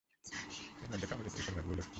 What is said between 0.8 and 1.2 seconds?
এর মধ্যে